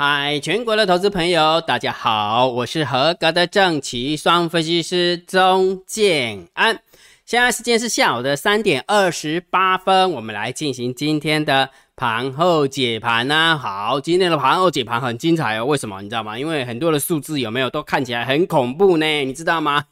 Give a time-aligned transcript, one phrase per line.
[0.00, 6.80] 嗨，全国的投资朋友，大家好，我是合格的正奇双分析师钟建安。
[7.26, 13.58] 现在时间是下午的三点二十八分，我们来进行今天的盘后解盘呢。
[13.60, 15.64] 好，今天的盘后解盘很精彩哦。
[15.64, 16.00] 为什么？
[16.00, 16.38] 你知道吗？
[16.38, 19.24] 因为很多的数字有没有都看起来很恐怖呢？
[19.24, 19.84] 你知道吗？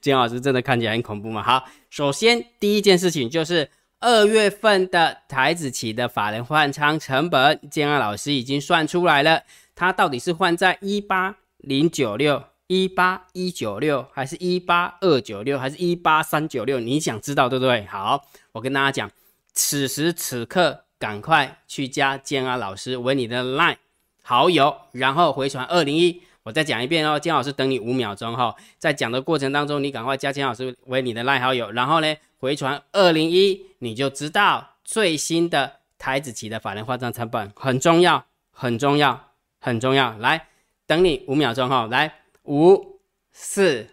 [0.00, 1.40] 金老师真的看起来很恐怖吗？
[1.40, 3.70] 好，首先第一件事情就是。
[4.04, 9.44] 二月份的台子期的法人换仓成本，建安老师已经算出来了，
[9.74, 16.78] 它到底是换在一八零九六、一八一九六，还是一八二九六，还是一八三九六？
[16.78, 17.86] 你想知道对不对？
[17.86, 18.22] 好，
[18.52, 19.10] 我跟大家讲，
[19.54, 23.76] 此时此刻赶快去加建安老师为你的 line
[24.22, 26.22] 好友，然后回传二零一。
[26.44, 32.14] 我再讲一遍哦，金老师等你五秒钟哈，在讲的过程当中，你赶快加金老师为你的赖好友，然后呢？
[32.36, 40.18] 回传二零一，你就知道最新的台子期的法人化账成本很重要，很重要，很重要。
[40.18, 40.48] 来，
[40.86, 43.00] 等你五秒钟哈，来，五、
[43.32, 43.86] 四、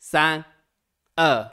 [0.00, 0.44] 三、
[1.14, 1.48] 二、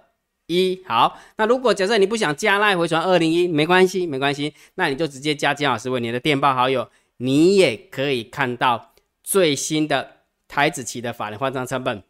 [0.47, 1.19] 一，好。
[1.35, 10.18] 那如果假设你不想加赖回传二零一，没关系，没关系，那你就直接加金老师为你的电报好友，你也可以看到最新的
[10.49, 12.03] 台子期的法人化账成本，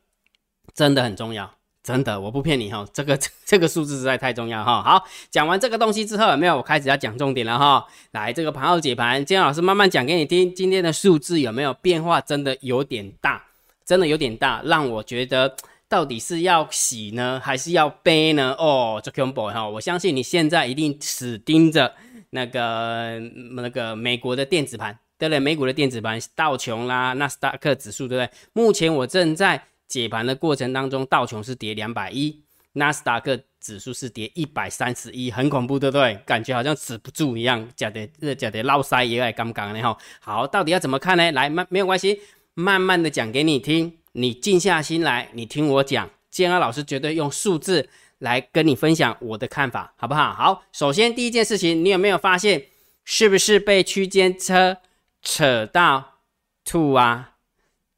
[0.74, 1.52] 真的很重要。
[1.82, 4.82] 真的，我不骗你哈，这个 这个数字实在太重要哈。
[4.84, 6.58] 好，讲完这个东西之后，有没有？
[6.58, 7.86] 我开始要讲重点了哈。
[8.12, 10.54] 来，这个盘后解盘，金老师慢慢讲给你听。
[10.54, 12.20] 今天的数字有没有变化？
[12.22, 13.44] 真的有点大，
[13.86, 15.56] 真的有点大，让我觉得
[15.88, 18.54] 到底是要喜呢，还是要悲呢？
[18.60, 21.96] 哦，这 combo 哈，我相信你现在一定死盯着
[22.32, 23.20] 那个
[23.56, 25.40] 那个美国的电子盘，对了？
[25.40, 28.30] 美股的电子盘，道琼啦、纳斯达克指数，对不对？
[28.54, 29.66] 目前我正在。
[29.90, 36.14] 解盘的过程当中，道琼是跌两百一，纳斯达克指数是跌一百三十一，很恐怖，对不对？
[36.28, 39.98] 感觉好像止不住一样，假的，假的，捞腮也爱刚刚的哈。
[40.20, 41.32] 好，到底要怎么看呢？
[41.32, 42.22] 来，慢没有关系，
[42.54, 46.08] 慢慢的讲给你听，你静下心来，你听我讲。
[46.30, 50.32] 建安老师绝对用数字来跟你分享我的看法，好不好？
[50.36, 52.64] 好，首先第一件事情，你有没有发现，
[53.04, 54.78] 是不是被区间车
[55.22, 56.20] 扯到
[56.64, 57.34] 吐啊？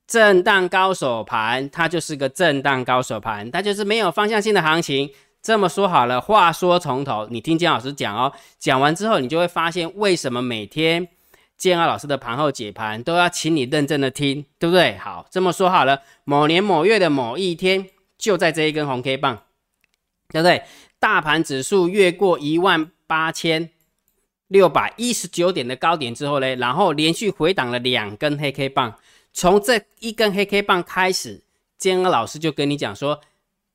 [0.07, 5.09] 震荡高手盘，它就是个震荡高手盘，它就是没有方向性的行情。
[5.41, 8.33] 这么说好了，话说从头，你听姜老师讲哦。
[8.59, 11.07] 讲完之后，你就会发现为什么每天
[11.57, 14.97] 建二老师的盘后解盘都要请你认真的听，对不对？
[14.97, 17.87] 好，这么说好了，某年某月的某一天，
[18.17, 19.43] 就在这一根红 K 棒，
[20.27, 20.63] 对不对？
[20.99, 23.69] 大盘指数越过一万八千
[24.51, 28.99] 六百一十九点的高点之后呢，然后连续回档了两根黑 K 棒。
[29.31, 31.45] 从这一根黑 K 棒开始，
[31.77, 33.21] 坚老师就跟你讲说，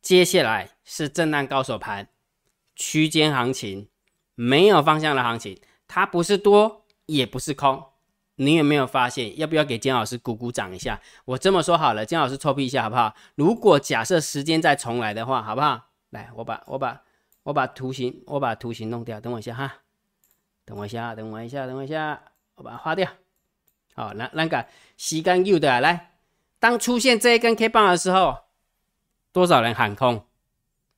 [0.02, 2.08] 接下来是震荡高手盘，
[2.74, 3.88] 区间行情，
[4.34, 7.82] 没有方向的行情，它不是多也不是空。
[8.34, 9.38] 你有没有发现？
[9.38, 11.00] 要不要给坚老师鼓鼓掌一下？
[11.24, 13.14] 我这么说好了，坚老师臭屁一下好不好？
[13.34, 15.86] 如果假设时间再重来的话，好不好？
[16.10, 17.00] 来，我把我把
[17.44, 19.76] 我把图形我把图形弄掉，等我一下哈，
[20.66, 22.20] 等我一下，等我一下，等我一下，
[22.56, 23.08] 我把它划掉。
[23.94, 24.66] 好，那那个
[24.98, 26.18] 时间有的来，
[26.58, 28.36] 当出现这一根 K 棒的时候，
[29.32, 30.22] 多少人喊空，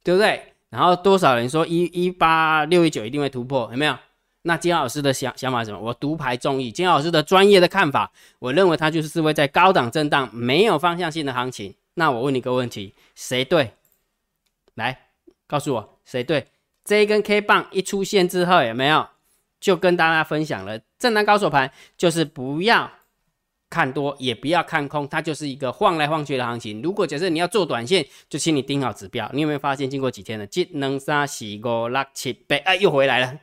[0.02, 0.54] 对不对？
[0.70, 3.96] 然后多少人说一一八六一九一定会突破，有没有？
[4.42, 5.78] 那金老师的想想法什么？
[5.78, 11.74] 我独排众议，金老师的专业的看法，我认为它就是会在高档震荡，没有方向性的行情。
[11.94, 13.72] 那我问你个问题，谁对？
[14.74, 15.08] 来
[15.46, 16.46] 告诉我谁对？
[16.84, 19.06] 这一根 K 棒一出现之后，有没有？
[19.60, 22.91] 就跟大家分享了，震荡高手盘就是不要
[23.70, 26.80] 看多，也不要看空，它就是一个晃来晃去的行情。
[26.80, 29.28] 如果假设你要做短线，就请你盯好指标。
[29.34, 30.46] 你有没有发现，经过几天了？
[30.46, 33.41] 一、二、三、四、五、六、七、八，哎，又回来了。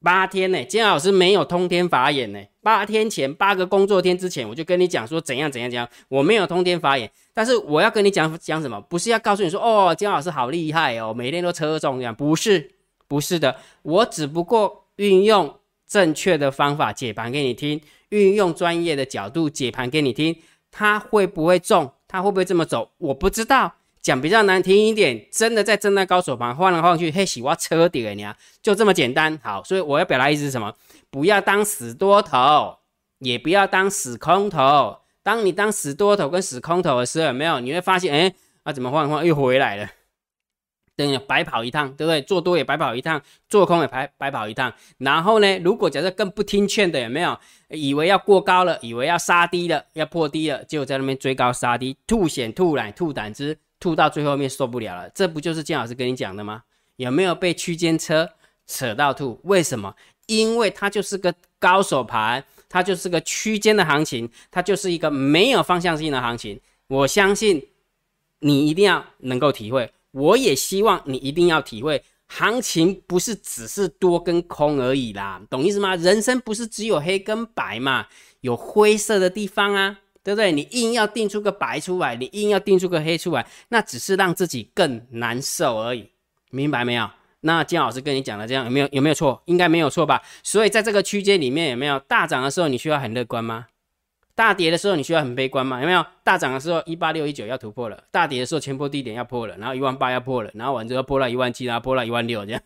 [0.00, 0.64] 八天呢？
[0.64, 2.40] 金老师没有通天法眼呢。
[2.62, 5.88] 八天前，八个工作天之前，我就跟你讲说怎样怎样怎样。
[6.08, 8.80] 我没有通天法眼，但是我要跟你讲讲什么？
[8.82, 12.72] 不是要告诉你说哦，金老师好厉害哦，每天都车中这样，不是，
[13.08, 14.81] 不是的，我只不过。
[14.96, 17.80] 运用正确的方法解盘给你听，
[18.10, 20.36] 运用专业的角度解盘给你听，
[20.70, 21.92] 它会不会中？
[22.08, 22.90] 它会不会这么走？
[22.98, 23.74] 我不知道。
[24.02, 29.38] 讲比较难听一点，真的在震荡高手盘晃来晃去，嘿，洗挖车底了你啊就这么简单。
[29.44, 30.74] 好，所以我要表达意思是什么？
[31.08, 32.78] 不要当死多头，
[33.20, 34.98] 也不要当死空头。
[35.22, 37.60] 当你当死多头跟死空头的时候，有没有？
[37.60, 38.34] 你会发现，哎，
[38.64, 39.88] 啊，怎么晃来晃又回来了？
[41.02, 42.22] 等于白跑一趟，对不对？
[42.22, 44.72] 做多也白跑一趟，做空也白白跑一趟。
[44.98, 47.38] 然后呢，如果假设更不听劝的，有没有？
[47.68, 55.08] 以为要过高了，以为要杀低了，要破低了，结果在那边追高杀低，吐血、吐奶、吐胆汁，吐到最后面受不了了。
[55.14, 56.62] 这不就是金老师跟你讲的吗？
[56.96, 58.28] 有没有被区间车
[58.66, 59.40] 扯到吐？
[59.44, 59.94] 为什么？
[60.26, 66.60] 因为它就是个高手盘，它就是个区间的行情，它就是一个没有方向性的行情。
[66.86, 67.68] 我相信
[68.40, 75.96] 你一定要能够体会，我也希望你一定要体会，行情不是只是多跟空而已啦，懂意思吗？
[75.96, 78.06] 人生不是只有黑跟白嘛，
[78.40, 79.98] 有灰色的地方啊。
[80.24, 80.52] 对不对？
[80.52, 86.08] 你硬要定出个白出来，你硬要定出个黑出来，那只是让自己更难受而已，
[86.52, 87.10] 明白没有？
[87.40, 89.42] 那金老师跟你讲的这样有没有有没有错？
[89.46, 90.22] 应该没有错吧？
[90.44, 93.66] 所以在这个区间里面有没有大涨的时候你需要很乐观吗？
[94.34, 95.80] 大跌的时候你需要很悲观吗？
[95.80, 102.62] 有没有大涨的时候一八六一九要突破了，大跌的时候前波低点要破了，然后一万八要破了，然后完之后破了一万七，然后破了一万六这样，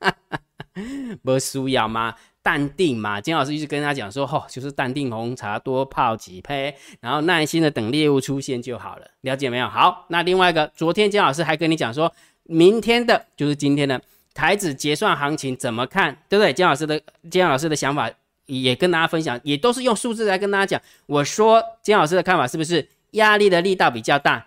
[1.22, 2.14] 不是输要吗？
[2.42, 9.68] 淡定嘛，金老师一直跟他讲说，吼，就是淡定红茶，多泡几杯，然后耐心的等猎物出现就好了，了解没有？
[9.68, 12.10] 好，那另外一个，昨天金老师还跟你讲说，
[12.44, 14.00] 明天的就是今天的
[14.32, 16.50] 台子结算行情怎么看，对不对？
[16.50, 16.98] 金老师的
[17.30, 18.10] 金老师的想法
[18.50, 20.80] 也跟大家分享，也都是用数字来跟大家讲。
[21.06, 24.46] 我说金老师的看法是不是压力的力道比较大，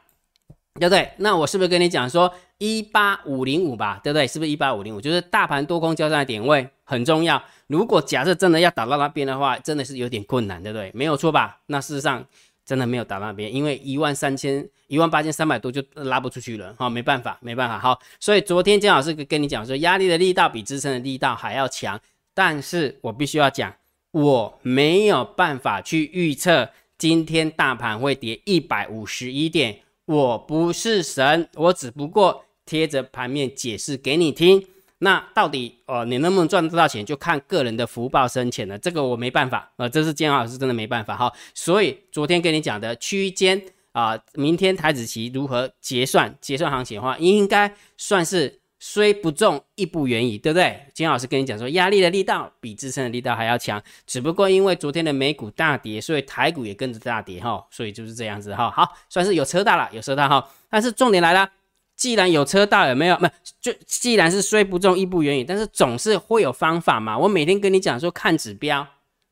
[0.76, 1.12] 对不对？
[1.18, 4.28] 那我是不是跟你讲说一八五零五吧，对不对？
[4.28, 5.02] 是不是一八五零五？
[5.02, 7.42] 就是大盘多空交战的点位很重要。
[7.68, 10.92] 如果假设真的要打到那边的话，真的是有点困难，对不对？
[10.94, 11.60] 没有错吧？
[11.68, 12.24] 那事实上
[12.66, 18.00] 真的没有打到那边，因为一万三千、一万八千三百多就拉不出去了，哈，没办法，没办法，好。
[18.20, 22.00] 所以昨天姜老师跟你讲说，压力的力道比支撑的力道还要强，
[22.34, 23.74] 但是我必须要讲，
[24.14, 26.70] 我没有办法去预测
[27.00, 34.64] 今天大盘会跌一百五十一点，我不是神，我只不过贴着盘面解释给你听。
[35.00, 38.78] 那到底哦，你能不能赚得到钱，就看个人的福报深浅了。
[38.78, 41.34] 这个我没办法呃，这是建老师真的没办法哈。
[41.56, 43.60] 所以昨天跟你讲的区间
[43.94, 50.78] 啊，明天台子期如何结算结算行情的话，应该算是虽不中亦不远矣，对不对？
[50.94, 58.70] 金老师跟你讲说，压力的力道比支撑的力道还要强，只不过因为昨天的美股大跌，所以台股也跟着大跌哈，所以就是这样子哈。
[58.70, 60.46] 好，算是有车大了，有车大哈。
[60.70, 61.50] 但是重点来了。
[61.96, 63.18] 既然有车道，有没有？
[63.20, 63.32] 没
[63.62, 67.18] 就既然是虽不中亦不远矣，但是总是会有方法嘛。
[67.18, 68.86] 我每天跟你讲说看指标，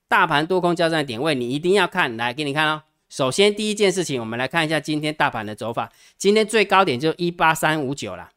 [0.07, 2.15] 大盘多空交战点位，你一定要看。
[2.15, 2.83] 来给你看哦。
[3.09, 5.91] 首先第一件事情，我们来看一下今天大盘的走法。
[6.17, 8.29] 今天最高点就一八三五九了，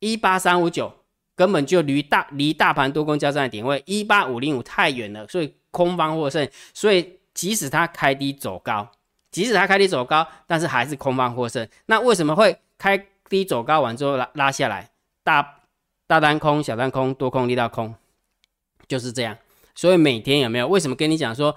[0.00, 0.92] 一八三五九
[1.36, 6.46] 根本就离大离大盘多空交战的点位一八五零五太远了，所以空方获胜。
[6.74, 8.90] 所以即使它开低走高，
[9.30, 11.66] 即使它开低走高，但是还是空方获胜。
[11.86, 13.06] 那为什么会开？
[13.28, 14.90] 低走高完之后拉拉下来，
[15.22, 15.60] 大
[16.08, 17.94] 大单空、小单空、多空力道空，
[18.88, 19.38] 就是这样。
[19.72, 20.66] 所以每天有没有？
[20.66, 21.54] 为什么跟你讲说，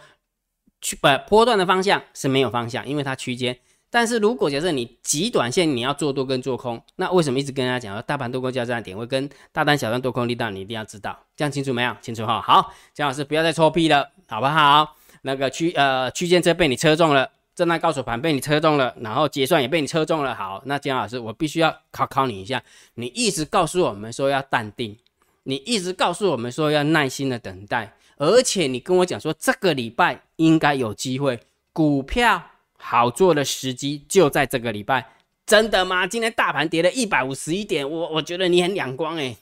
[0.82, 3.58] 去不波段的方向是没有方向，因为它区间。
[3.94, 11.96] 但是如果假设你极短线你要做多跟做空，那为什么一直跟大家讲说大盘多空交战点位跟大单、小单多空力道，你一定要知道，这样清楚没有？
[12.02, 12.42] 清楚哈。
[12.42, 14.96] 好，姜老师不要再搓屁了，好不好？
[15.22, 17.30] 那个区呃区间车被你车中了。
[17.54, 20.34] 震荡高手盘被你车中了，然后结算也被你车中了。
[20.34, 22.64] 好，那姜老师，我必须要考考你一下。
[22.96, 24.98] 你一直告诉我们说要淡定，
[25.44, 31.40] 你一直告诉我们说要耐心的等待，而且你跟我讲说这个礼拜应该有机会，
[31.72, 32.42] 股票
[32.86, 35.08] 好做的时机就在这个礼拜，
[35.46, 36.06] 真的吗？
[36.06, 39.38] 今天大盘跌了一百五十一点，我我觉得你很两光哎，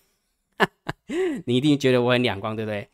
[1.45, 2.87] 你一定觉得我很两光，对不对？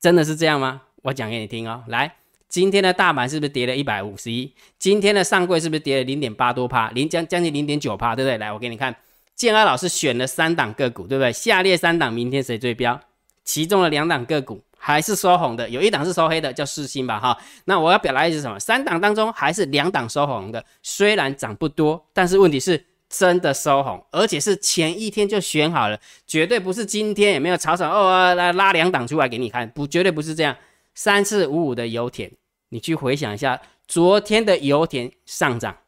[0.00, 0.82] 真的是这样吗？
[1.02, 2.16] 我讲给你听哦，来。
[2.48, 4.52] 今天的大盘是不是跌了一百五十一？
[4.78, 8.38] 今天的上柜是不是跌了零点八多帕，零将将近零点九帕，对不对？
[8.38, 8.94] 来，我给你看，
[9.34, 11.32] 建安老师选了三档个股，对不对？
[11.32, 13.00] 下列三档明天谁追标？
[13.44, 17.36] 其中的两档个股还是收红的，有一档是收黑的，叫四星吧，哈。
[17.64, 18.56] 那我要表达意思是什么？
[18.60, 30.56] 三档当中还是两档收红的，虽然涨不多，但是问题是真的收红，而且是前一天就选好了，绝对不是今天也没有炒炒哦，来拉两档出来给你看，不，绝对不是这样。
[30.94, 32.30] 三四五五的油田，
[32.68, 35.78] 你去回想一下，昨天的油田上涨，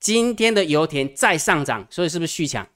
[0.00, 2.66] 今天的油田再上涨，所以是不是续强？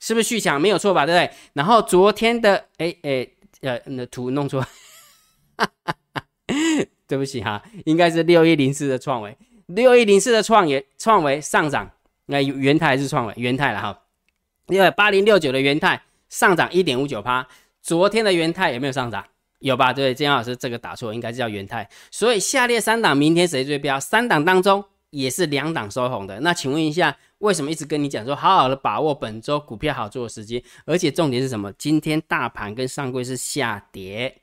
[0.00, 0.60] 是不是续强？
[0.60, 1.06] 没有错吧？
[1.06, 1.36] 对不对？
[1.52, 3.28] 然后昨天的，哎哎，
[3.62, 4.64] 呃，那图弄错，
[7.06, 9.36] 对不起哈，应该是六一零四的创维，
[9.66, 11.90] 六一零四的创维创维上涨，
[12.26, 13.34] 那元泰还是创维？
[13.36, 14.02] 元泰了哈，
[14.66, 17.46] 因为八零六九的元泰上涨一点五九趴，
[17.82, 19.24] 昨天的元泰有没有上涨？
[19.60, 19.92] 有吧？
[19.92, 21.88] 对，金老师这个打错，应该是叫元泰。
[22.12, 23.98] 所以下列三档明天谁追标？
[23.98, 26.38] 三档当中也是两档收红的。
[26.40, 30.62] 那请问一下，为什么一直跟你讲说好好的把握本周股票好做的时机？
[30.84, 31.72] 而且重点是什么？
[31.72, 34.42] 今天大盘跟上柜是下跌，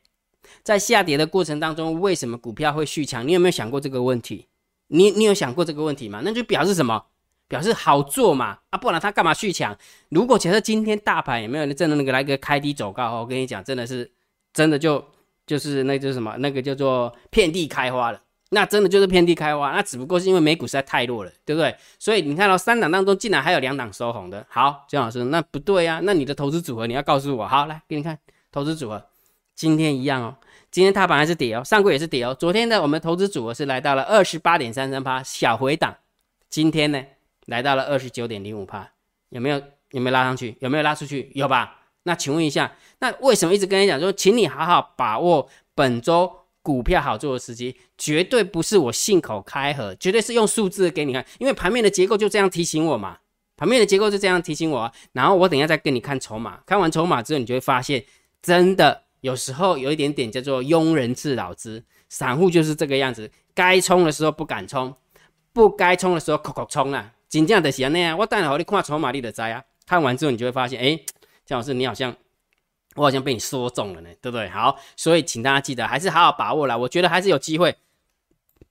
[0.63, 3.27] 在下跌的过程当中，为什么股票会续强？
[3.27, 4.47] 你有没有想过这个问题？
[4.87, 6.21] 你你有想过这个问题吗？
[6.23, 7.05] 那就表示什么？
[7.47, 8.57] 表示好做嘛？
[8.69, 9.77] 啊，不然他干嘛续强？
[10.09, 13.19] 如果假设今天大盘有没有真的那个来个开低走高？
[13.19, 14.11] 我跟你讲，真的是。
[14.53, 15.03] 真的就
[15.45, 18.21] 就是那就是什么，那个叫做遍地开花了。
[18.51, 21.75] 那真的就是遍地开花，那只不过是因为美股实在太弱了，对不对？
[21.99, 24.47] 所以你看到三档当中竟然还有两档收红的。
[24.49, 27.45] 好，姜老师，那不对啊，那你的投资组合你要告诉我。
[27.45, 28.17] 好，来给你看
[28.49, 29.03] 投资组合，
[29.55, 30.35] 今天一样哦，
[30.69, 32.35] 今天大盘还是跌哦，上柜也是跌哦。
[32.37, 35.95] 昨天的我们投资组合是来到了二十八点三三趴，小回档，
[36.49, 37.01] 今天呢
[37.45, 38.91] 来到了二十九点零五趴，
[39.29, 40.55] 有没有有没有拉上去？
[40.59, 41.31] 有没有拉出去？
[41.33, 41.79] 有吧？
[42.03, 46.41] 那请问一下，那为什么一直跟你讲说，请你好好把握本周？
[46.65, 53.19] 股票好做的时机，绝对不是我信口开河，绝对是用数字给你看，因为盘面的结构就这样提醒我嘛。
[53.55, 58.03] 盘面的结构就这样提醒我，然后我等一下再跟你看筹码，看完筹码之后，你就会发现，
[58.41, 64.95] 真的有时候有一点点叫做庸人自扰之，散户就是这个样子，该冲的时候不敢冲，
[65.51, 68.15] 不该冲的时候口口冲啊，紧张的是那样。
[68.15, 70.99] 我待会你看筹码你的灾啊，看完之后你就会发现，哎，
[71.43, 72.15] 姜老师你好像。
[72.95, 74.47] 我好像被你说中了呢，对不对？
[74.47, 76.77] 好，所以请大家记得还是好好把握啦。
[76.77, 77.75] 我觉得还是有机会，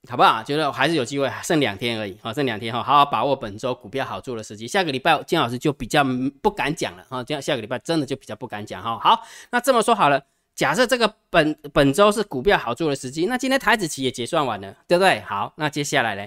[0.09, 0.41] 好不好？
[0.41, 4.67] 觉得还是有机会，剩两天而已，好，剩两天哈，好好把握本周股票好做的时机。
[4.67, 6.03] 下个礼拜金老师就比较
[6.41, 8.97] 不敢讲了哈，这样下个礼拜真的就比较不敢讲哈。
[8.97, 9.21] 好，
[9.51, 10.19] 那这么说好了，
[10.55, 15.19] 假设这个本本周是股票好做的时机，那今天台子期也结算完了，对不对？
[15.21, 16.25] 好，那接下来呢，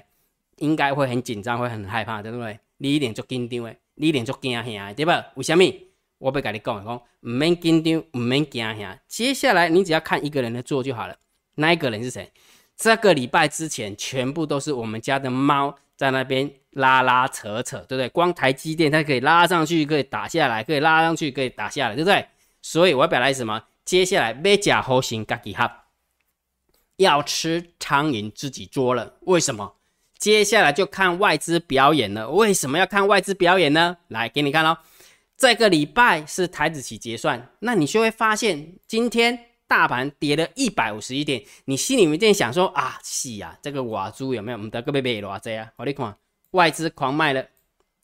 [0.56, 2.60] 应该会很紧张，会很害怕，对不对？
[2.76, 5.24] 你一点就紧张诶，你一点就惊吓，对吧？
[5.34, 5.64] 为什么？
[6.18, 9.00] 我不跟你讲，讲唔免紧张，唔免惊吓。
[9.08, 11.16] 接下来你只要看一个人的做就好了。
[11.54, 12.30] 那一个人是谁？
[12.76, 18.08] 这个礼拜之前全部都是我们家的猫在那边拉拉扯扯，对不对？
[18.10, 22.26] 光台积电它可以拉上去，可以打下来，可以拉上去，可以打下来，对不对？
[22.60, 23.64] 所以我要表达什么？
[23.88, 25.86] 接下来别假猴行，自己哈，
[26.96, 29.14] 要吃苍蝇自己捉了。
[29.22, 29.76] 为什么？
[30.18, 32.28] 接下来就看外资表演了。
[32.28, 33.96] 为什么要看外资表演呢？
[34.08, 34.76] 来给你看喽。
[35.38, 44.58] 这个礼拜是台子期结算，那你就会发现今天大盘跌了一百五十一点，你心里面在想说啊，是啊，这个瓦猪有没有？
[44.58, 45.72] 我们的个贝贝偌济啊？
[45.76, 46.14] 我你看，
[46.50, 47.40] 外资狂卖了，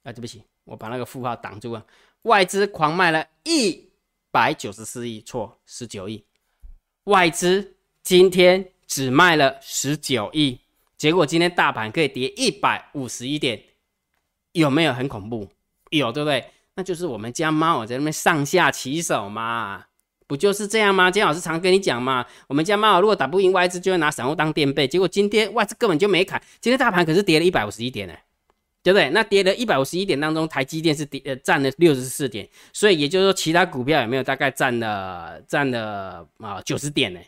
[0.03, 1.85] 啊，对不起，我把那个负号挡住了，
[2.23, 3.91] 外资狂卖了一
[4.35, 6.25] 百九十四亿，错，十九亿，
[7.05, 10.59] 外资今天只卖了十九亿，
[10.97, 13.63] 结果今天大盘可以跌一百五十一点，
[14.51, 15.49] 有没有很恐怖？
[15.91, 16.51] 有，对不对？
[16.75, 19.85] 那就是我们家猫在那边上下其手嘛，
[20.27, 21.13] 不就是这样吗？
[21.13, 24.89] 姜老师常跟你讲嘛，我们家猫如果打不赢外资，就会拿散户当垫背。
[24.89, 28.15] 结果今天外资根本就没砍，今天大盘可是跌了一百五十一点呢，
[28.85, 29.11] 对不对？
[29.11, 37.19] 那跌了一百五十一点当中，台积电是跌呃占了六十四点，所以也就是说其他股票有没有大概占了占了啊九十点呢？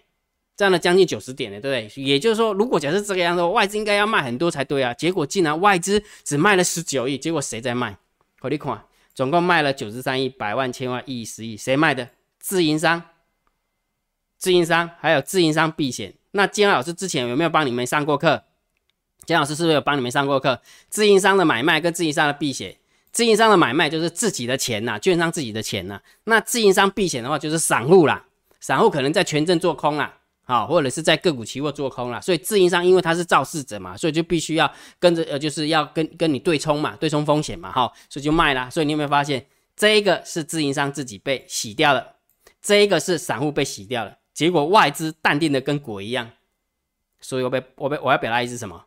[0.54, 2.04] 占了将近九十点呢，对不对？
[2.04, 7.96] 也就是说，如果假设这个样子，外资应该要卖很多才对啊，结果竟然外资只卖了十九亿，结果谁在卖？
[8.42, 8.80] 我你看。
[9.14, 12.10] 总共卖了九十三亿，百万、千万、亿、十亿，谁卖的？
[12.38, 13.02] 自营商、
[14.36, 16.12] 自营商，还有自营商避险。
[16.32, 18.44] 那金老师之前有没有帮你们上过课？
[19.26, 20.60] 金老师是不是有帮你们上过课？
[20.88, 22.76] 自营商的买卖跟自营商的避险。
[23.10, 26.00] 自营商的买卖就是自己的钱呐，券商自己的钱呐。
[26.24, 28.24] 那自营商避险的话，就是散户啦，
[28.60, 30.14] 散户可能在权证做空啦。
[30.44, 38.70] 好，或者是在个股期货做空了，所以自营商因为他是肇事者嘛，所以就必须要跟着呃，就是要跟跟你对冲嘛，对冲风险嘛，哈，所以就卖啦。
[38.70, 42.14] 所以你有没有发现，这一个是自营商自己被洗掉了，
[42.62, 46.30] 这一个是散户被洗掉了，结果外资淡定的跟鬼一样。
[47.20, 48.84] 所以我被我被我要表达意思什么？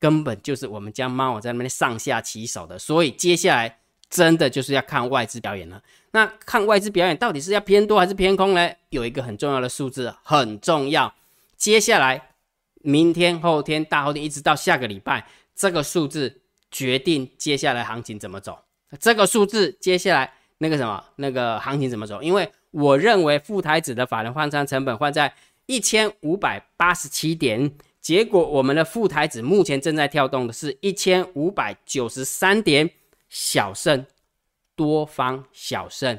[0.00, 3.76] 根本就是我们家猫在那边上下其手的，所以接下来。
[4.10, 5.80] 真的就是要看外资表演了。
[6.10, 8.68] 那看外资表演到底是要偏多还是偏空呢？
[8.88, 11.14] 有一个很重要的数字很重要。
[11.56, 12.30] 接下来
[12.82, 16.40] 明天、后天、大后天，一直到下个礼拜，这个数字
[16.72, 18.58] 决定接下来行情怎么走。
[18.98, 22.20] 这个数字接下来那个什么那个行情怎么走？
[22.20, 25.32] 因为我认为副台子的法人换仓成本换在
[25.66, 32.90] 一千五百八十七点，结果我们的副台子目前正在跳动的是一千五百九十三点。
[33.32, 34.06] 小胜，
[34.74, 36.18] 多方小胜，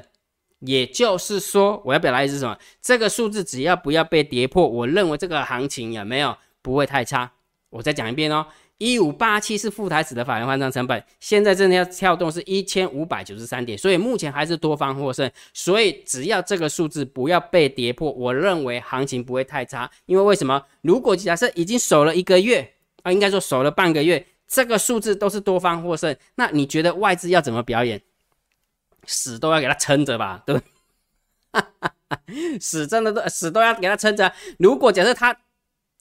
[0.60, 2.58] 也就是说，我要表达意思是什么？
[2.80, 7.30] 这个数字只要不要被跌破，我认为这个行情有没有不会太差。
[7.68, 8.46] 我再讲一遍哦，
[8.78, 15.30] 一五八七是副台子的法人换仓成本，现在正在跳动是一千五百九十三点，所以目前还是多方获胜。
[15.54, 19.90] 所以只要这个数字不要被跌破，我认为行情不会太差。
[20.06, 20.64] 因为为什么？
[20.80, 24.26] 如果假设已经守了一个月啊，应该说守了半个月。
[24.48, 28.02] 这个数字都是多方获胜，那你觉得外资要怎么表演？
[29.06, 30.60] 死都要给他撑着吧，对不
[31.50, 32.58] 对？
[32.60, 34.30] 死真的都死都要给他撑着。
[34.58, 35.34] 如果假设他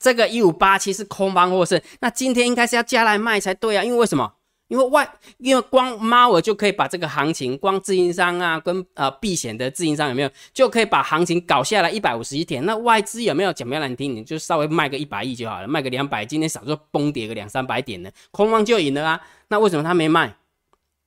[0.02, 4.34] 这个一五八七是空方获胜，那今天应该是要加来卖才对啊，因为为什么？
[4.68, 12.66] 因为外，因为光猫儿就可以把这个行情，光自营商啊，跟呃避险的自营商有没有，就可以把行情搞下来一百五十一天。
[12.66, 19.22] 那外资有没有讲不要难听，你就稍微卖个一百亿就好了，卖个两百，今天少说崩跌个两三百点呢，空方就赢了啊。
[19.50, 20.34] 那为什么他没卖？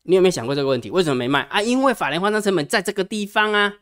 [0.02, 0.90] 你有没有想过这个问题？
[0.90, 1.62] 为什么没卖啊？
[1.62, 3.72] 因为法人换仓成本在这个地方啊，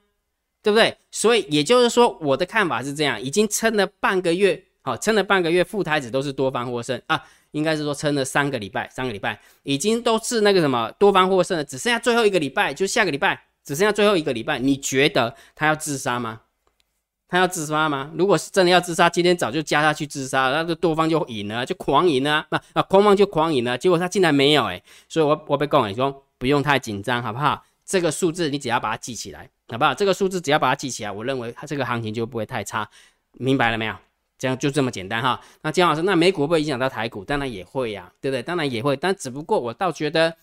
[0.63, 0.97] 对不对？
[1.11, 7.23] 所以也就是说，我的看法是这样，已经撑了半个月，好，撑了半个月，副台子都是多方获胜啊。
[7.53, 14.59] 应该是说撑了三个礼拜，三个礼拜已经都是那个什么多方获胜了，只剩下最后一个礼拜，就下个礼拜只剩下最后一个礼拜。
[14.59, 16.41] 你觉得他要自杀吗？
[17.29, 18.11] 他要自杀吗？
[18.15, 23.77] 如果是真的要自杀，今天早就加下去自杀，那就多方就赢了，就狂赢了，那啊空方就狂赢了。
[23.77, 27.63] 结果他竟然没有哎，所以我我被告你说不用太紧张，好不好？
[27.85, 29.93] 这个数字你只要把它记起来，好不好？
[29.93, 32.89] 这个数字只要把它记起来，我认为它这个行情就不会太差，
[33.33, 33.95] 明白了没有？
[34.43, 35.41] 这样就这么简单哈。
[35.61, 37.25] 那姜老师，那美股会不会影响到台股？
[37.25, 38.43] 当然也会呀，对不对？
[38.43, 40.35] 当然也会，但只不过我倒觉得，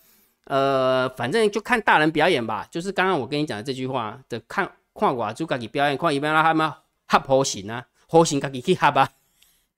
[0.44, 2.66] 呃，反正就看大人表演吧。
[2.70, 6.66] 就是刚刚我跟你讲的这句话的，看看我就自己表演，看一边让他们
[7.06, 9.10] 合好型啊，好型自己去合吧。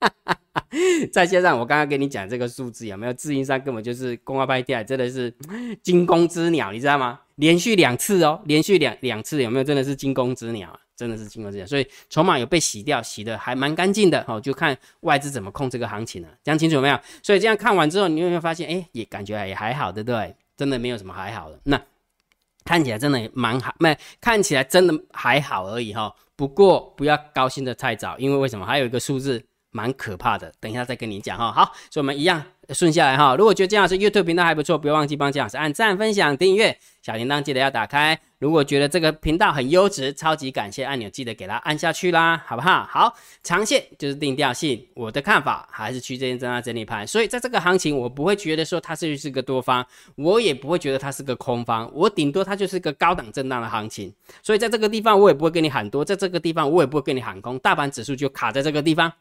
[1.12, 3.12] 再加上我刚刚跟你讲这个数字有没有？
[3.14, 5.35] 自营商根本就是公开掉，真的是
[5.83, 7.19] 惊弓之鸟，你知道吗？
[7.35, 9.64] 连续两次哦，连续两两次有没有？
[9.64, 10.79] 真的是惊弓之鸟！
[11.02, 14.40] 真的是经过这样，所以筹码有被洗掉，洗的还蛮干净的哦。
[14.40, 16.97] 就看外资怎么控这个行情了，讲清楚没有？
[17.25, 20.37] 所以这样看完之后，你有没有发现，哎，也感觉也还好，对不对？
[20.56, 21.59] 真的没有什么还好的。
[21.64, 21.82] 那
[22.64, 26.14] 看起来真的蛮好，没看起来真的还好而已哈。
[26.37, 28.64] 不过不要高兴的太早，因为为什么？
[28.64, 31.50] 还有一个数字蛮可怕的，等一下再跟你讲哈。
[31.50, 32.45] 好，所以我们一样。
[32.73, 38.19] 顺下来哈，如果觉得姜老师 YouTube 频道还不错，不要忘记帮姜老师按赞、分享、订阅，小铃铛记得要打开。
[38.38, 42.87] 如果觉得这个频道很优质，超级感谢按钮记得给它按下去啦，好不好？
[42.88, 59.13] 好，长线就是定调性，我的看法还是区间震荡整理盘，所以在这个行情，我不会觉得说它是是个多方，我也不会觉得它是个空方，我顶多它就是个高档震荡的行情，所以在这个地方我也不会跟你喊多，在这个地方我也不会跟你喊空，大盘指数就卡在这个地方。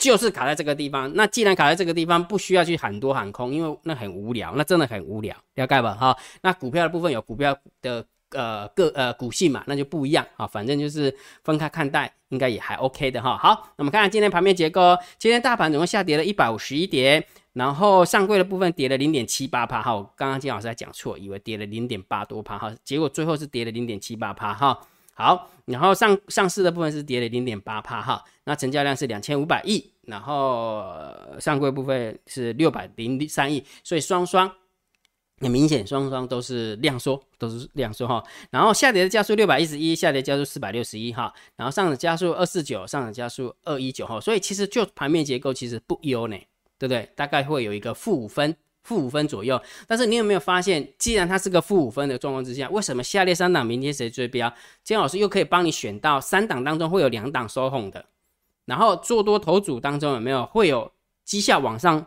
[0.00, 5.94] 就是卡在这个地方，那既然卡在这个地方，不需要去喊多喊空，因为那很无聊，那真的很无聊，了解吧？
[5.94, 13.36] 哈，那股票的部分有股票的呃个呃股性嘛，那就不一样啊，反正就是分开看待，应该也还 OK 的哈。
[13.36, 24.80] 好，那么看看今天盘面结构，今天大盘总共下跌了一百五十一点，然后上柜的部分跌了零点七八帕，哈，我刚刚金老师在讲错，以为跌了零点八多帕，哈，结果最后是跌了零点七八帕，哈。
[25.12, 30.82] 好，然后上上市的部分是跌了零点八帕哈，那成交量是两千五百亿，然后
[31.38, 34.50] 上柜部分是六百零三亿，所以双双
[35.40, 38.24] 很明显，双双都是量缩，都是量缩哈。
[38.50, 46.36] 然后下跌的加速六百一十一，下跌加速四百六十一哈，然后上涨加速二四九，上涨加速二一九哈，所以其实就盘面结构其实不优呢，
[46.78, 47.10] 对不对？
[47.14, 48.56] 大概会有一个负五分。
[48.82, 54.52] 负五分左右，但是你有没有发现，既然它是个负五分的状况之下，为什么下列三档明天谁追标？
[54.82, 58.04] 姜老师又可以帮你选到三档当中会有两档收红的，
[58.64, 60.90] 然后做多头组当中有没有会有
[61.24, 62.04] 绩效往上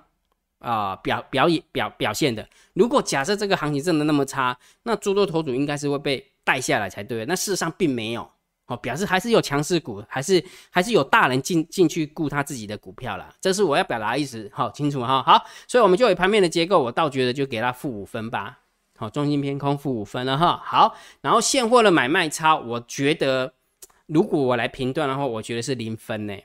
[0.60, 2.48] 啊表表演表表现的？
[2.74, 8.30] 如果假设这个行情真的那么差，那做多头组应该是会被带下来才对，那事实上并没有。
[8.78, 15.22] 表示还是有强势股，还是还是有大人进进去顾他自己的股票啦，这是我要表达意思，好清楚哈。
[15.24, 18.60] 好，所以我们就以盘面的结构，我倒觉得就给他负五分吧。
[18.98, 20.62] 好，中心偏空负五分了哈。
[20.64, 23.54] 好，然后现货的买卖差，我觉得
[24.06, 26.36] 如果我来评断的话，我觉得是零分呢，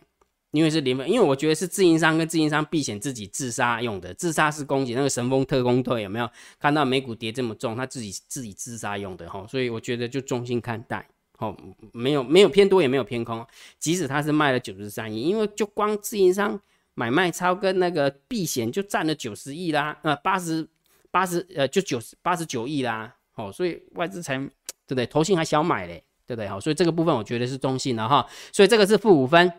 [0.52, 11.06] 因为是零分，因为我觉得是自营商跟自营商避险自己自杀用的，自杀式攻击那个神风特工队有没有看到美股跌这么重，他自己自己自杀用的哈，所以我觉得就中心看待。
[11.38, 11.56] 哦，
[11.92, 13.46] 没有没有偏多，也没有偏空。
[13.78, 16.60] 即使它是卖了九十三亿，因为就光自营商
[16.94, 20.68] 买卖超跟那个避险就占了九十亿啦，呃，八十
[21.10, 23.14] 八十呃就九十八十九亿啦。
[23.36, 24.48] 哦，所以外资才对
[24.88, 25.06] 不对？
[25.06, 26.48] 投信还小买嘞，对不对？
[26.48, 28.26] 好，所以这个部分我觉得是中性的哈。
[28.52, 29.52] 所以这个是负五分，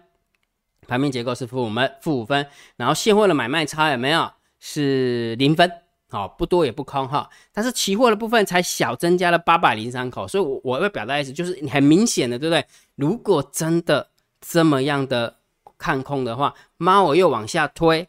[0.86, 4.30] 盘面结构是负我们负五分，然后现货的买卖差有没有？
[4.60, 5.72] 是零分。
[6.12, 12.66] 好，不多也不空哈，但是期货的部分才小增加了八百零三口，所以我我要表达意思就是你很明显的，对不对？
[12.96, 14.10] 如果真的
[14.42, 15.38] 这么样的
[15.78, 18.08] 看空的话，猫我又往下推，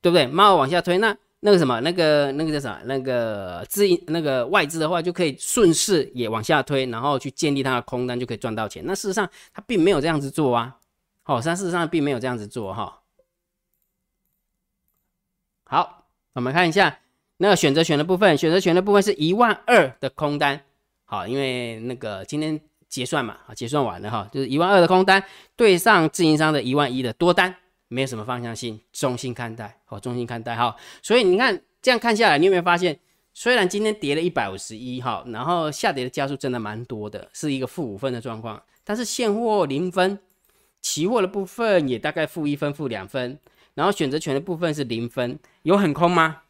[0.00, 0.24] 对不对？
[0.28, 2.80] 猫往下推，那那个什么，那个那个叫啥？
[2.84, 8.84] 那个资那个外资的话就可以顺势也往下推，然后去建立它的空单，就可以赚到钱。
[8.86, 10.76] 那事实上它并没有这样子做啊，
[11.24, 13.00] 好，它事实上并没有这样子做哈。
[15.64, 17.00] 好，我们看一下。
[17.42, 20.60] 那选择权的部分，选择权的部分是一万二的空单，
[21.04, 25.20] 好，因为那个今天结算嘛，啊，结算完了哈，就是一万二的空单
[25.56, 27.52] 对上自营商的一万一的多单，
[27.88, 32.96] 没有什么方向性，中性看待，好，中性看待哈，所以你看这样看下来，你有没有发现
[33.34, 38.62] 虽然今天跌了一百五十一哈，然后下跌的加速真的蛮多的，是一个负五分的状况。
[38.84, 40.16] 但是现货零分，
[40.80, 43.36] 期货的部分也大概负一分、负两分，
[43.74, 46.42] 然后选择权的部分是零分，有很空吗？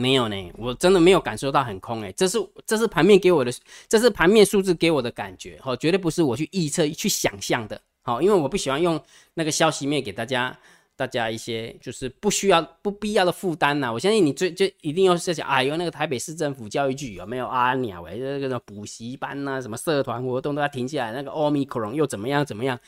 [0.00, 3.52] 没有呢，我真的没有感受到很空哎，这是这是盘面给我的，
[3.88, 7.80] 这是盘面数字给我的感觉哈，绝对不是我去预测、去想象的。
[8.02, 8.98] 好，因为我不喜欢用
[9.34, 10.58] 那个消息面给大家。
[10.96, 17.72] 大家一些就是不需要不必要的负担呐，我相信你最就一定要设想，哎呦，那个台北市政府教育局有没有啊？
[17.76, 22.78] 鸟诶，这个什么补习班呐，什么社团活动都要停下来，那个奥密克戎又怎么样怎么样？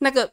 [0.00, 0.30] 那个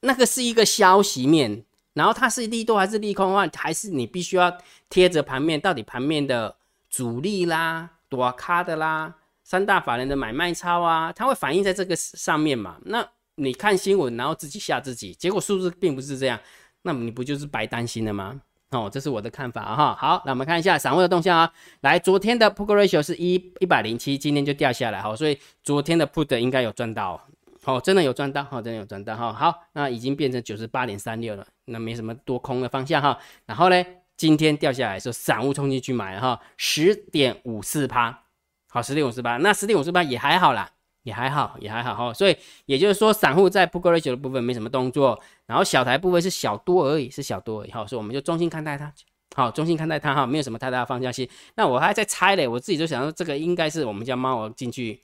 [0.00, 4.56] 那个是一个消息面，然后它是利多还是利空的话，还是你必须要
[4.88, 6.56] 贴着盘面，到底盘面的
[6.88, 12.76] 主力啦、多卡的啦、三大法人的买卖超啊，它会反映在这个上面嘛？
[12.84, 13.08] 那。
[13.36, 16.38] 你看新闻，然后自己吓自己，结果数字并不是这样，
[16.82, 18.38] 那么你不就是白担心了吗？
[18.72, 19.96] 哦，这是我的看法哈。
[19.98, 21.50] 好，那我们看一下散户的动向啊。
[21.80, 27.26] 来，昨天的 put ratio 是一一百零七，今天就掉下来哈，所以昨天的 put 应该有赚到，
[27.64, 29.32] 哦，真的有赚到，好，真的有赚到哈。
[29.32, 33.18] 好，那已经变成九十八点三六了，那没什么多空的方向哈。
[33.46, 33.84] 然后呢，
[34.16, 38.24] 今天掉下来时候，散户冲进去买哈，十点五四趴，
[38.68, 40.70] 好，十点五四八，那十点五四八也还好啦。
[41.04, 48.92] 也还好，也还好哈，所以也就是说，散户在 put 的部分没什么动作，然后小台部分是小多而已，是小多而已哈，所以我们就中性看待它，
[49.34, 51.28] 好，中性看待它哈，没有什么太大的方向性。
[51.56, 55.00] 那我还在猜嘞，我自己就想说，这个应该是我们家猫进去，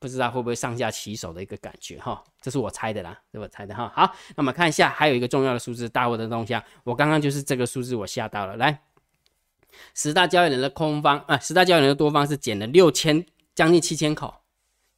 [0.00, 3.92] 不知道会不会上下其手的一个感觉哈，这是我猜的啦，是我猜的哈。
[3.94, 8.82] 好，那么看一下，还有一个重要的数字，大户的动向，我刚刚就是这个数字我吓到了，来，
[9.94, 14.34] 十大交易人的空方啊，十大交易人的多方是减了六千，将近七千口。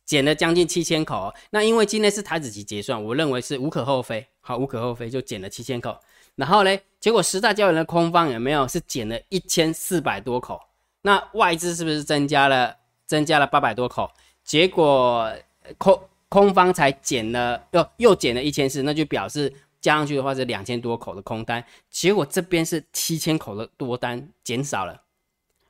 [0.04, 5.96] 减了将近七千口，那因为今天是台子期结算，我认为是无可厚非，好，无可厚非就减了七千口。
[6.34, 10.60] 然后呢，结果十大交易人的空方有没有是减了一千四百多口？
[11.02, 14.10] 那外资是不是增加了增加了八百多口？
[14.44, 15.32] 结果
[15.78, 25.02] 空空方才减了又又减了一千四，那就表示加上去的话是两千多口的空单，结果这边是七千口的多单减少了，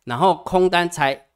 [0.04, 1.26] 然后空单才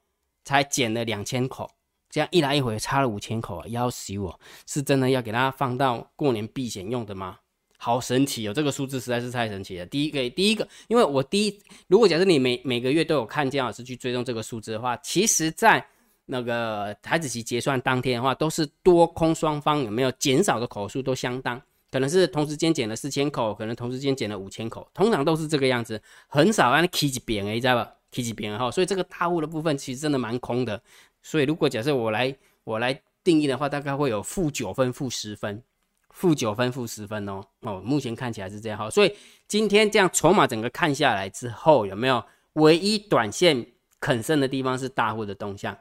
[0.44, 1.70] 才减了两千口。
[2.08, 4.40] 这样一来一回差了五千口啊，要死我！
[4.66, 7.38] 是真的要给它放到过年避险用的吗？
[7.76, 9.84] 好神奇哦，这个数字实在是太神奇了。
[9.84, 15.86] 第一个，第一个，因为我第一，如果假设你每每个月都有看姜老师去追踪这个数字的话，其实在
[16.26, 21.60] 那个台子期结算当天的话，都是多空双方有没有减少的口数都相当，
[21.90, 30.82] 可能是同时间减了四千口，可能同时间减了五千口，通常都是这个样子，很少按 K 几边诶，知道吧？K 几边哈，所以这个大户的部分其实真的蛮空的。
[31.22, 35.62] 所以，如果假设我来我来定义的话，大概会有负九分、负十分、
[36.10, 37.40] 负九分、负十分哦。
[37.60, 38.90] 哦，目前看起来是这样哈。
[38.90, 43.64] 所以今天这样筹码整个看下来之后，有没有唯一短线
[44.00, 45.76] 肯胜的地方是大户的动向？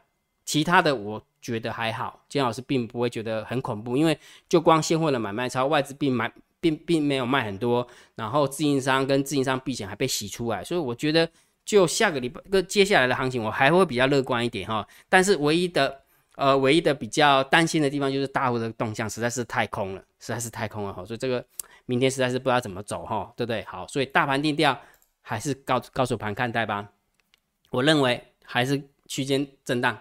[0.46, 6.32] 其他的我觉得还好，金老师并不会觉得很恐怖，因为就光现货的买卖超外资并买
[6.62, 11.30] 并并没有卖很多，然后自营商跟自营商避险还被洗出来，所以我觉得。
[11.66, 14.88] 就下个礼拜跟接下来的行情，我还会比较乐观一点哈。
[15.10, 16.00] 但是唯一的
[16.36, 21.04] 呃，唯一的比较担心的地方就是大户的动向实在是太空了，实在是太空了哈。
[21.04, 21.44] 所以这个
[21.88, 23.64] 明天实在是不知道怎么走哈，对不对？
[23.64, 24.80] 好，所以大盘定调
[25.24, 26.88] 还是高高手盘看待吧。
[27.72, 29.98] 我认为还是区间震荡，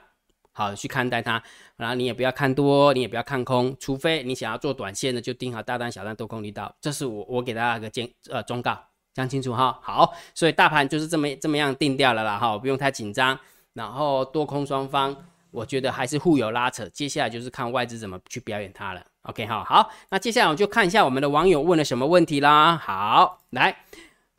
[0.54, 1.42] 好去看待它。
[1.76, 6.74] 然后你也不要看多，你也不要看空，除非你想要做短线的，就盯好大单、小单多空力道。
[6.80, 8.78] 这是我我给大家个建呃忠告。
[9.12, 13.38] 讲清楚哈，好，所以大盘就是这么这么样定掉了啦哈，不用太紧张。
[13.74, 15.16] 然后多空双方，
[15.52, 19.00] 我觉得还是互有拉扯，接下来就是看外资怎么去表演它了。
[19.22, 22.76] OK 哈，好，那接下来我就看一下我们的网友问了什么问题啦。
[22.76, 23.76] 好，来，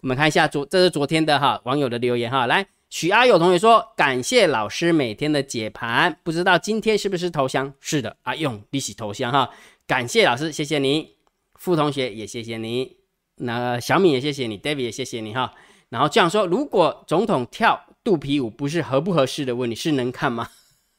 [0.02, 7.74] 我们看一下昨这是昨天的哈网友的留言哈，来，许阿友同学说感谢老师每天的解盘，不知道今天是不是投降？
[7.80, 9.50] 是的，阿勇利息投降哈，
[9.86, 11.16] 感谢老师，谢谢你，
[11.56, 12.98] 傅同学也谢谢你。
[13.38, 15.54] 那小米也谢谢你，David 也谢谢你哈。
[15.90, 20.50] 然后这样说，如果总统跳肚皮舞不是合不合适的问题，是能看吗？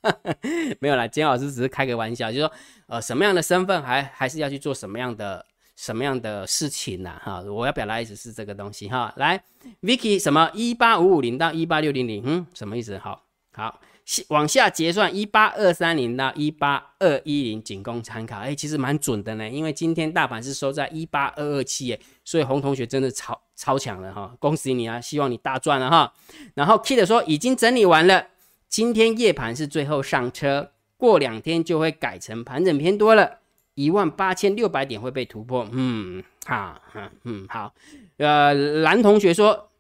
[0.81, 2.53] 没有啦，金老师只是开个玩笑，就说
[2.88, 5.46] 呃什么样的身份还还是要去做什么样的
[5.77, 7.41] 什么样的事情呐哈。
[7.43, 9.15] 我要表达意思是这个东西哈。
[9.17, 9.41] 来
[9.83, 12.99] ，Vicky 什么一八五五零到一八六零零，嗯，什么意思？
[12.99, 13.81] 好，好。
[14.29, 18.39] 往下结算一八二三零到一八二一零，仅供参考。
[18.39, 26.15] 哎，其实蛮准的呢，因为今天大盘是收在一八二二七，哎，所以洪同学真的超超强了哈，恭喜你啊，希望你大赚了哈。
[26.55, 28.29] 然后 Kid 说已经整理完了，
[28.69, 33.41] 今天夜盘是最后上车，过两天就会改成盘整偏多了，
[33.77, 35.69] 一万八千六百点会被突破。
[35.71, 36.83] 嗯，好，
[37.23, 37.73] 嗯，好。
[38.17, 39.71] 呃，蓝同学说。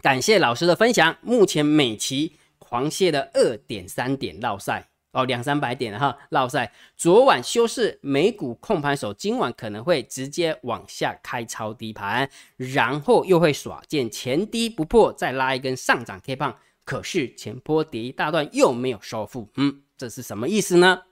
[0.00, 1.16] 感谢老师的分享。
[1.22, 6.72] 目前美期狂泻的二点三点绕赛哦，两三百点哈绕赛。
[6.96, 16.56] 昨晚休市，美股控盘手今晚可能会直接往下开超低盘，然后又会耍剑前低不破，再拉一根上涨 K 棒。
[16.84, 21.02] 可是前波跌一大段又没有收复，嗯，这是什么意思呢？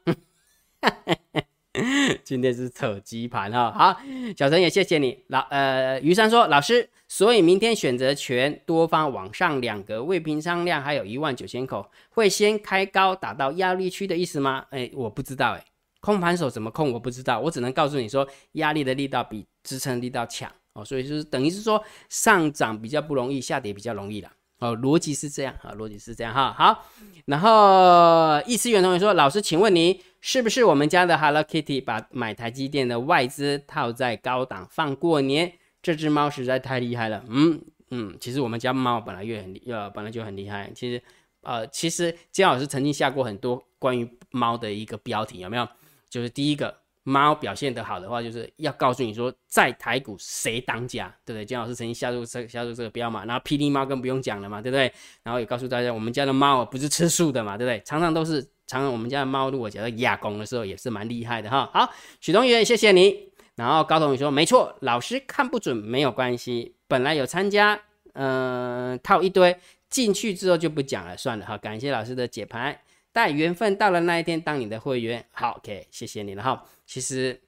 [2.24, 4.00] 今天是扯鸡盘哈，好，
[4.36, 5.18] 小陈也谢谢你。
[5.28, 14.64] 老呃，于山说老师，所以明天选择权多方往上两格未平仓量还有一万九千口，会先开高打到压力区的意思吗？
[14.70, 15.64] 哎，我不知道哎，
[16.00, 24.30] 空盘手怎么控我不知道，我只能告诉你说压力的力道比支撑力道强哦，所以就是等于是说上涨比较不容易，下跌比较容易了。
[24.58, 26.50] 哦，逻辑是这样啊，逻辑是这样哈。
[26.56, 26.86] 好，
[27.26, 35.52] 然后易思远同学说：“老师，请问你是不是我们家的 Hello Kitty 把买台积电的外资套在高档放过年？
[35.80, 37.62] 这只猫实在太厉害了。”嗯
[37.92, 40.68] 嗯，其实我们家猫本来就很呃本来就很厉害。
[40.74, 41.00] 其实
[41.42, 45.68] 呃，其实姜老师曾经下过很多关于猫的一个标题，有没有？
[46.10, 46.76] 就是第一个。
[47.08, 51.44] 猫表现得好的话，就是要告诉你说，在台股谁当家，对不对？
[51.44, 54.92] 金老师曾经下入这下入这个标嘛，然后霹雳猫更不用讲了嘛，对不对？
[55.22, 57.80] 然后也告诉大家，我们家的猫不是吃素的嘛，对不对？
[57.86, 61.70] 常常都是，常常我们家的猫如果讲到压工的时候，也是蛮厉害的哈。
[61.72, 63.30] 好，许同学，谢谢你。
[63.54, 67.80] 然后高同学说，没错，老师看不准没有关系，本来有参加，
[68.12, 71.56] 嗯，套一堆进去之后就不讲了，算了哈。
[71.56, 72.82] 感谢老师的解牌。
[73.12, 76.62] 待缘分到了那一天，当你的会员，好，OK，谢谢你了哈。
[76.84, 77.40] 其实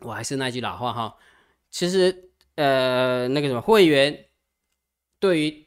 [0.00, 1.16] 我还是那句老话哈，
[1.70, 4.26] 其实呃那个什么会员
[5.18, 5.66] 对于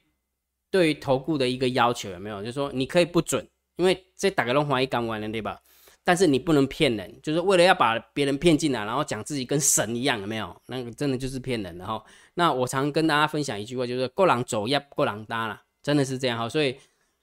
[0.69, 2.41] 对于投顾的一个要求有没有？
[2.41, 5.60] 就是说你可以不准，因为这打个龙华一刚完了对吧？
[6.04, 10.56] 但是你不能骗人，就是为了要把别人骗进来，然后讲自己跟神一样，有没有？
[10.68, 12.04] 那个真的就是骗人的哈。
[12.34, 16.48] 那我常跟大家分享一句话，就是过狼走要过狼搭了，真的是这样哈。
[16.50, 16.78] 所以。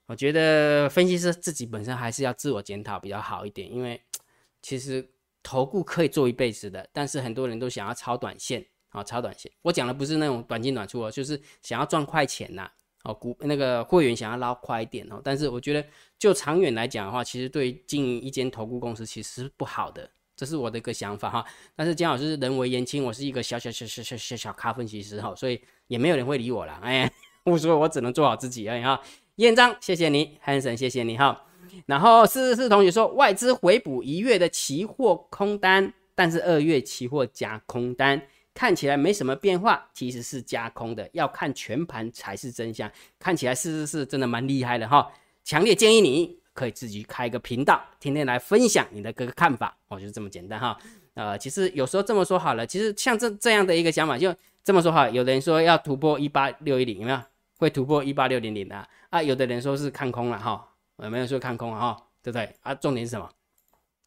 [0.07, 4.03] 我觉得分析师自己本身还是要自我检讨比较好一点，因为
[4.61, 5.09] 其实
[5.41, 9.53] 投顾可以做一辈子的，但是很多人都想要炒短线啊，炒短线。
[9.63, 12.69] 我讲的不是那种短进短出哦，就是想要赚快钱呐，
[13.05, 15.21] 哦，股那个会员想要捞快一点哦。
[15.25, 15.85] 但是我觉得
[16.19, 21.45] 就长远来讲的话，其实对经营一间投顾公司其实是不好的，这是我的一个想法哈。
[21.75, 27.11] 但是姜老师人为言轻，我是一个小小小小小小小咖分析师哈，所以也没有人会理我了，哎，
[27.45, 29.01] 我说我只能做好自己而已哈。
[29.37, 31.47] 验章，谢谢你，Hanson，谢谢你哈。
[31.87, 38.21] 然后四十四同学说，外资回补一月的期货空单，但是二月期货加空单
[38.55, 42.91] 看起来没什么变化，其实是加空的，要看全盘才是真相。
[43.19, 45.11] 看起来是是是真的蛮厉害的哈，
[45.45, 50.77] 强烈建议你可以自己开一个频道，天天来分享你的各个看法，我就这么简单哈。
[51.15, 55.09] 呃，其实有时候这么说好了，其实像这这样的一个想法，就这么说哈。
[55.09, 57.21] 有的人说要突破一八六一零，有没有？
[57.59, 59.23] 会突破一八六零零的啊？
[59.23, 61.97] 有的人说是看空了哈，有没有说看空哈？
[62.23, 62.75] 对不对啊？
[62.75, 63.31] 重点是什么？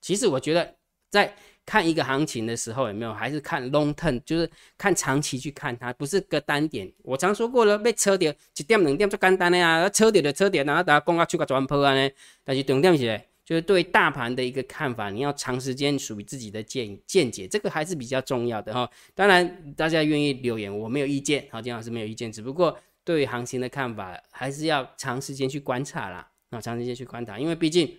[0.01, 0.75] 其实我觉得
[1.09, 6.91] 在看一个行情的时候，有没有还是看 long term，就是看长期去看它，不是个单点。
[7.03, 12.09] 我常说过了，被车掉一点两点就简单的呀，车掉的车掉，然后大家讲啊出个转坡啊呢。
[12.43, 18.89] 但是重点是，就是对大盘的一个看法，你要长时间属于自己的见见解，这个还是比较重要的哈。
[19.15, 22.77] 当然，大家愿意留言，我没有意见，好，金老师没有意见，只不过。
[23.05, 26.25] 对行情的看法，还是要长时间去观察啦。
[26.51, 27.97] 那长时间去观察，因为毕竟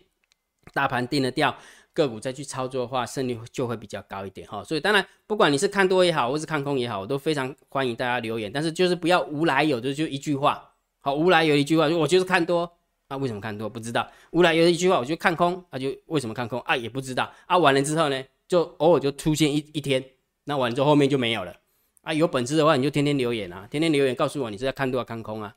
[0.73, 1.55] 大盘定了调，
[1.95, 4.63] 个股再去操作的话，胜率就会比较高一点哈。
[4.65, 8.51] 所以当然，不管你是看多也好，或是看空也好，我都非常欢迎大家留言。
[8.53, 12.71] 但是就是不要无来有的就一句话，好，无来有一句话，我就是看多
[13.09, 14.07] 啊，为什么看多不知道？
[14.33, 17.57] 无来有一句话，我就看空啊，就为什么看空啊，也不知道啊。
[17.57, 20.05] 完了之后呢，就偶尔就出现一一天，
[20.45, 21.55] 那完了之后后面就没有了。
[22.03, 25.55] 啊，有本事的话，你就天天留言啊，天天留言告诉我你是在看多少看空啊，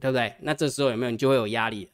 [0.00, 0.34] 对不对？
[0.40, 1.88] 那这时候有没有你就会有压力，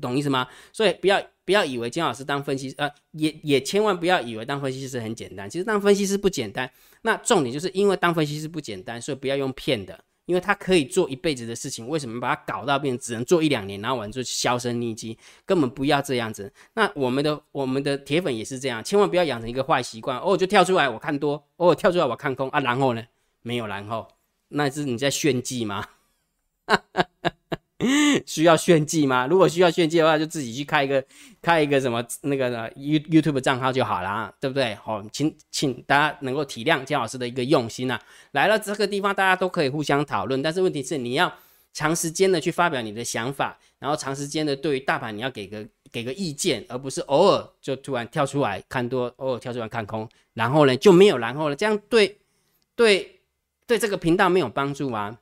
[0.00, 0.46] 懂意思吗？
[0.72, 6.70] 所以不要不要以为金老师当分析师呃，也也千万不要以为当分析师很简单，其实当分析师不简单。
[7.02, 15.16] 那重点就是因为当分析师不简单，所以不要用骗的，因为他可以做一辈子的事情，为什么把他搞到变只能做一两年，然后完就销声匿迹？
[15.46, 16.52] 根本不要这样子。
[16.74, 23.02] 那我们的我们的铁粉也是这样，千万不要养成一个坏习惯，偶尔就跳出来我看多，偶尔跳出来我看空啊，然后呢？
[23.42, 24.06] 没有然后，
[24.48, 25.86] 那是你在炫技吗？
[28.26, 29.26] 需要炫技吗？
[29.26, 31.04] 如果需要炫技的话，就自己去开一个
[31.40, 34.74] 开一个什么那个 You YouTube 账号就好了，对不对？
[34.76, 38.00] 好，请请大家能够体谅姜老师的一个用心啊。
[38.32, 41.32] 来了这个地方，大家都可以互相讨论，但是问题是你要
[41.72, 52.18] 长时间的去发表你的想法，然后长时间的对于大盘你要给个给个意见，而不是偶尔就突然跳出来看多，偶尔跳出来看空，然后呢就没有然后了，这样对
[52.74, 53.14] 对。
[53.68, 55.18] 对这个频道没有帮助吗？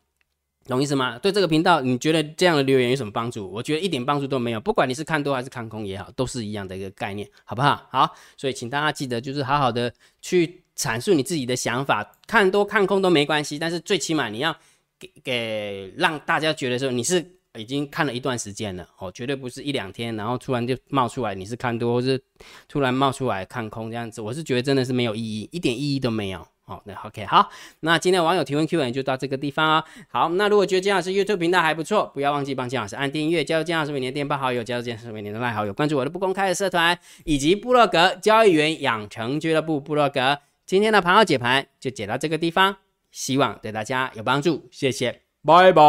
[0.69, 1.19] 懂意思吗？
[1.19, 3.51] 对这个频道，你觉得这样的留言有什么帮助？
[3.51, 4.61] 我觉得一点帮助都没有。
[4.61, 7.87] 不管你是看多还是看空也好，都是一样的一个概念，好不好？
[7.91, 14.57] 好，所以请大家记得，就是好好的去阐述你自己的想法，看多看空都没关系，但是最起码你要
[14.99, 17.25] 给给让大家觉得说你是
[17.57, 22.21] 已经看了一段时间了哦，绝对不是一两天，然后突然就冒出来你是看多，或是
[22.69, 26.47] 突然冒出来看空这样子，我是觉得真的是没有意义，一点意义都没有。
[26.69, 27.49] 好，那 OK，好，
[27.81, 29.85] 那今天网友提问 Q&A 就到这个地方啊。
[30.09, 40.39] 好，那如果觉得姜老师 YouTube 频道还不错，不要忘记帮姜老师按订阅，加入姜老师每年电报好友，加入姜老师每年的赖好友，关注我的不公开的社团以及部落格交易员养成俱乐部部落格。
[40.67, 42.79] 今天的盘后解盘就解到这个地方，
[43.13, 45.83] 希望对大家有帮助，谢谢，拜拜。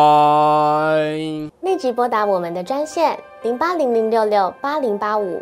[1.63, 5.42] 立即拨打我们的专线零八零零六六八零八五。